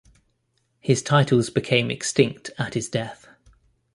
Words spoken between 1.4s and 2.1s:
became